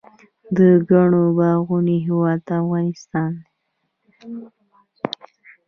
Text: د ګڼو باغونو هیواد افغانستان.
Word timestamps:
د 0.55 0.57
ګڼو 0.89 1.23
باغونو 1.37 1.95
هیواد 2.05 2.41
افغانستان. 2.59 3.31